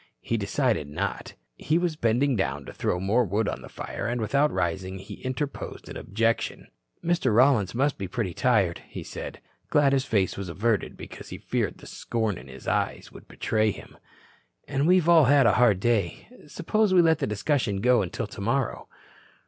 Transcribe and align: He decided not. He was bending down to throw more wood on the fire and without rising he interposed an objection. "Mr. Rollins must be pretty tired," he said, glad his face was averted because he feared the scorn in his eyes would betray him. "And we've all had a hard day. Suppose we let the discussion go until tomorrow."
He 0.21 0.35
decided 0.35 0.89
not. 0.89 1.35
He 1.57 1.77
was 1.77 1.95
bending 1.95 2.35
down 2.35 2.65
to 2.65 2.73
throw 2.73 2.99
more 2.99 3.23
wood 3.23 3.47
on 3.47 3.61
the 3.61 3.69
fire 3.69 4.07
and 4.07 4.19
without 4.19 4.49
rising 4.51 4.97
he 4.97 5.21
interposed 5.21 5.87
an 5.87 5.95
objection. 5.95 6.69
"Mr. 7.05 7.35
Rollins 7.35 7.75
must 7.75 7.99
be 7.99 8.07
pretty 8.07 8.33
tired," 8.33 8.81
he 8.87 9.03
said, 9.03 9.41
glad 9.69 9.93
his 9.93 10.03
face 10.05 10.37
was 10.37 10.49
averted 10.49 10.97
because 10.97 11.29
he 11.29 11.37
feared 11.37 11.77
the 11.77 11.85
scorn 11.85 12.39
in 12.39 12.47
his 12.47 12.67
eyes 12.67 13.11
would 13.11 13.27
betray 13.27 13.69
him. 13.69 13.95
"And 14.67 14.87
we've 14.87 15.07
all 15.07 15.25
had 15.25 15.45
a 15.45 15.53
hard 15.61 15.79
day. 15.79 16.27
Suppose 16.47 16.95
we 16.95 17.03
let 17.03 17.19
the 17.19 17.27
discussion 17.27 17.79
go 17.79 18.01
until 18.01 18.25
tomorrow." 18.25 18.87